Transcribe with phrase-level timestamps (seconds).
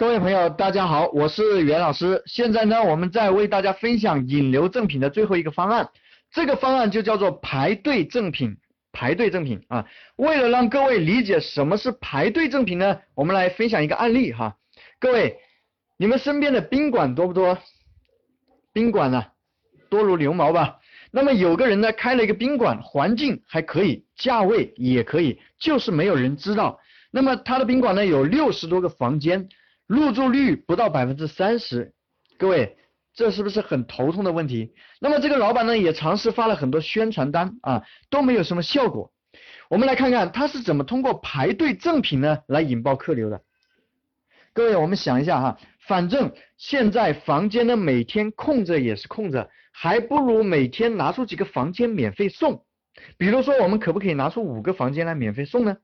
[0.00, 2.22] 各位朋友，大家好，我是袁老师。
[2.24, 5.90] 现在呢，我们在为大家分享引流赠品的最后一个方案，
[6.32, 8.56] 这个方案就叫做排队赠品。
[8.92, 9.86] 排队赠品啊，
[10.16, 14.56] 为了让各位理解什么是排队赠品呢，我们来分享一个案例哈。
[14.98, 15.36] 各位，
[15.98, 17.58] 你们身边的宾馆多不多？
[18.72, 19.26] 宾馆呢，
[19.90, 20.78] 多如牛毛吧？
[21.10, 26.80] 那么有个人呢，开了一个宾馆，环境还可以，价位也可以，就是没有人知道。
[27.10, 29.46] 那么他的宾馆呢，有六十多个房间。
[29.90, 31.92] 入住率不到百分之三十，
[32.38, 32.76] 各位，
[33.12, 34.72] 这是不是很头痛的问题？
[35.00, 39.12] 那么这个老板呢，也尝试发了很多宣传单啊，都没有什么效果。
[39.68, 43.42] 我们来看看他是怎么通过排队赠品呢来引爆客流的。
[44.52, 52.64] 各位，我们想一下哈，反正现在房间呢每天空着也是空着，还不如每天拿出几个房间免费送。
[53.18, 55.78] 比如说，我们可不可以拿出五个房间来免费送呢？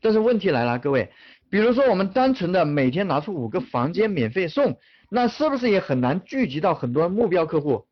[0.00, 1.10] 但是问题来了，各位。
[1.50, 4.78] 比如说，我们单纯的每天拿出五个房间免费送，
[5.10, 7.86] 那是不是也很难聚集到很多目标客户？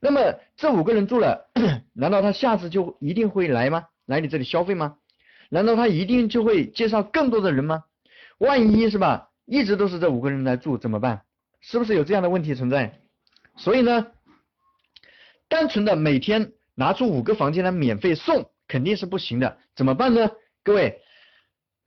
[0.00, 0.20] 那么
[0.56, 1.50] 这五个人住了，
[1.92, 3.86] 难道他下次就一定会来吗？
[4.06, 4.96] 来你这里消费吗？
[5.48, 7.84] 难道他一定就会介绍更多的人吗？
[8.38, 11.22] 万一是吧，一直都是这五个人来住怎么办？
[11.60, 13.00] 是不是有这样的问题存在？
[13.56, 14.06] 所以呢，
[15.48, 20.30] 单纯的每天拿出五个房间来免费送肯定是不行的，怎么办呢？
[20.62, 21.00] 各位。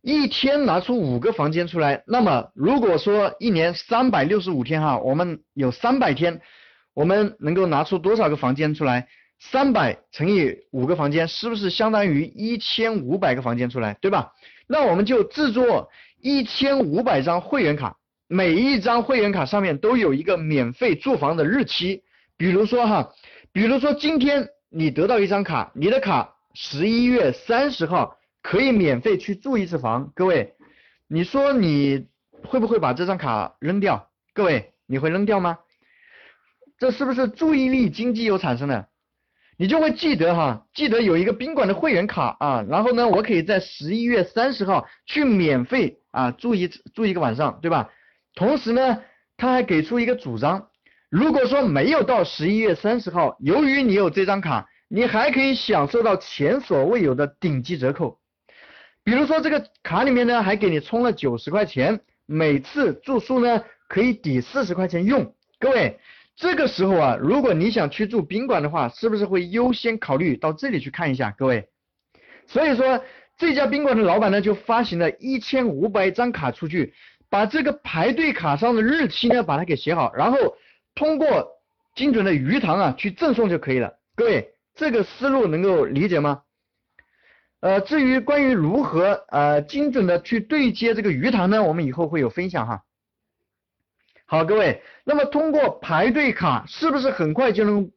[0.03, 6.41] 一天拿出五个房间出来，那么如果说一年三百六十五天哈，我们有三百天，
[6.93, 9.07] 我们能够拿出多少个房间出来？
[9.39, 14.33] 三百乘以五个房间，是不是相当于一千五百个房间出来，对吧？
[14.67, 17.95] 那我们就制作一千五百张会员卡，
[18.27, 22.03] 每一张会员卡上面都有一个免费住房的日期，
[22.35, 23.09] 比如说哈，
[23.53, 28.17] 比如说今天你得到一张卡，你的卡十一月三十号。
[28.43, 30.53] 可以免费去住一次房，各位，
[31.07, 32.07] 你说你
[32.43, 34.09] 会不会把这张卡扔掉？
[34.33, 35.57] 各位，你会扔掉吗？
[36.77, 38.89] 这是不是注意力经济又产生了？
[39.55, 47.91] 你就会记得哈，记得有一个宾馆的会员卡啊，然后呢，我可以在十一月三十号去免费啊住一住一个晚上，对吧？
[48.35, 49.01] 同时呢，
[49.37, 50.67] 他还给出一个主张，
[51.09, 58.19] 如果说没有到十一月三十号，由于你有这张卡，你还可以享受到前所未有的顶级折扣。
[59.03, 65.33] 比如说这个卡里面呢，还给你充了九十块钱，每次住宿呢可以抵四十块钱用。
[65.59, 65.99] 各位，
[66.35, 71.33] 这个时候啊，如果你想去住宾馆的话，是不是会优先考虑到这里去看一下？
[71.37, 71.67] 各位，
[72.47, 73.03] 所以说
[73.37, 76.93] 这家宾馆的老板呢，就发行了一千五百张卡出去，
[77.29, 80.37] 把这个排队卡上的日期呢，把它给写好，然后
[80.95, 81.49] 通过
[81.93, 83.93] 精准的鱼塘啊去赠送就可以了。
[84.15, 86.41] 各位，这个思路能够理解吗？
[87.63, 92.83] 呃，至于关于如何呃精准的去对接这个鱼塘呢，我们以后会有分享哈。
[94.25, 97.89] 好，各位，那么通过排队卡，是不是很快就能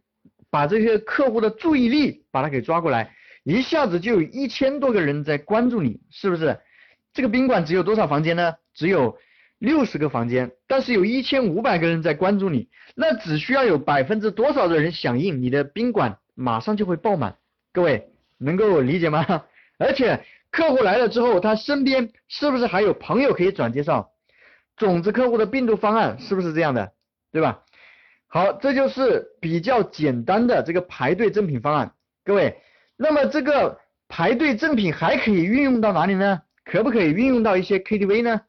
[0.51, 3.13] 把这些客户的注意力把它给抓过来？
[3.43, 6.61] 一下子就有一千多个人在关注你，是不是？
[7.13, 8.55] 这个宾馆只有多少房间呢？
[8.73, 9.19] 只有
[9.59, 17.37] 六十个房间，但是有一千五百个人在关注你，那只需要有百分之多少的人响应，你的宾馆马上就会爆满。
[17.73, 19.43] 各位能够理解吗？
[19.79, 24.11] 而且客户来了之后，他身边是不是还有朋友可以转介绍？
[24.77, 26.93] 种子客户的病毒方案是不是这样的，
[27.33, 27.63] 对吧？
[28.29, 31.93] 好，这就是比较简单的这个排队赠品方案。
[32.25, 32.61] 各位，
[32.97, 36.43] 那么这个排队赠品还可以运用到哪里呢？
[36.65, 38.43] 可不可以运用到一些 KTV 呢？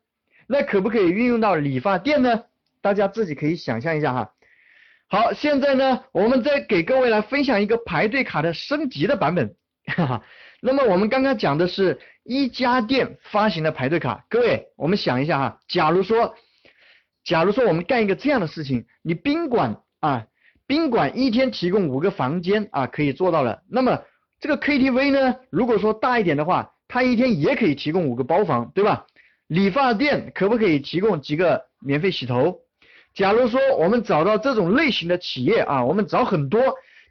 [0.48, 2.44] 那可不可以运用到理发店呢？
[2.82, 4.32] 大家自己可以想象一下哈。
[5.08, 9.56] 好，现在呢，我们再给各位来分享一个排队卡的升级的版本，
[9.86, 10.24] 哈哈。
[10.62, 16.34] 那么我们刚刚讲的是一家店发行的排队卡，各位，我们想一下哈，假如说，
[17.24, 20.26] 假如说我们干一个这样的事情，你宾馆啊，
[20.66, 23.62] 宾馆一天提供五个房间啊，可以做到了。
[23.70, 24.02] 那么
[24.40, 29.06] 这个 KTV 呢，如果说大一点的话，它一天也可以提供五个包房，对吧？
[29.48, 32.62] 理发店可不可以提供几个免费洗头？
[33.14, 36.62] 假如说我们找到这种类型的企业啊，我们找很多。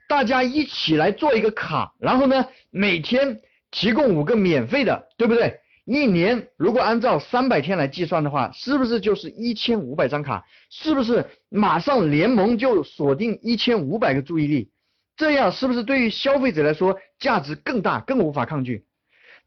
[0.08, 5.60] 大家一起来做一个卡，然后呢，每天提供五个免费的，对不对？
[5.84, 10.44] 一年如果按照三百天来计算的话，是不是就是一千五百张卡？
[10.68, 14.70] 是不是马上联盟就锁定一千五百个注意力？
[15.16, 18.84] 这样是不是对于消费者来说价值更大，更无法抗拒？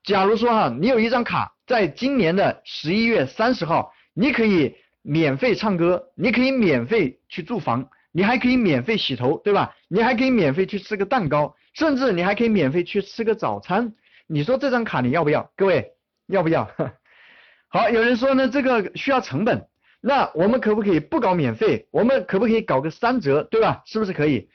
[0.04, 7.90] 假如说哈，你有一张卡，在今年的十一月三十号，你可以免费唱歌，你可以免费去住房。
[8.12, 9.76] 你还可以免费洗头，对吧？
[9.88, 13.94] 你还可以免费去吃个蛋糕，甚至你还可以免费去吃个早餐。
[14.28, 15.52] 你说这张卡你要不要？
[15.56, 15.94] 各位
[16.28, 16.70] 要不要？
[17.70, 19.68] 好，有人说呢，这个需要成本。
[20.02, 21.88] 那我们可不可以不搞免费？
[21.92, 23.84] 我们可不可以搞个三折，对吧？
[23.86, 24.50] 是不是可以？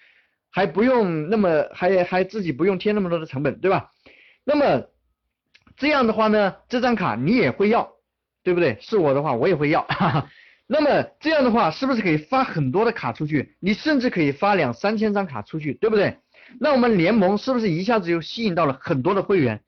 [0.50, 3.90] 还不用那么还还自己不用添那么多的成本，对吧？
[4.44, 4.86] 那么
[5.76, 7.92] 这样的话呢，这张卡你也会要，
[8.42, 8.78] 对不对？
[8.80, 9.82] 是我的话，我也会要。
[9.82, 10.30] 哈哈。
[10.66, 13.54] 那么这样的话，是不是可以发很多的卡出去？
[13.60, 16.18] 你甚至可以发两三千张卡出去，对不对？
[16.58, 19.60] 那我们联盟是不是一下子就吸引到了很多的会员？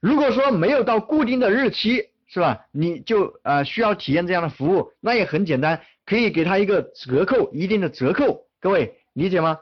[0.00, 2.66] 如果说没有到固定的日期，是吧？
[2.72, 9.60] 你就呃需要体验这样的服务，那也很简单，可以给他一个折扣，一定的折扣，各位理解吗？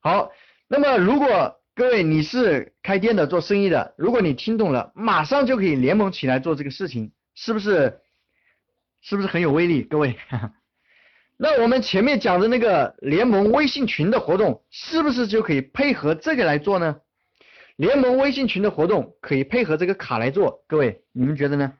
[0.00, 0.30] 好，
[0.68, 7.98] 那么如果各位你是开店的做生意的，如果你听懂了，马上就可以联盟起来做这个事情，是不是？
[9.08, 9.82] 是不是很有威力？
[9.84, 10.16] 各位，
[11.36, 16.96] 那我们前面讲的那个联盟微信群的活动，是不是就可以配合这个来做呢？
[17.76, 21.74] 联盟微信群的活动可以配合这个卡来做，各位，你们觉得呢？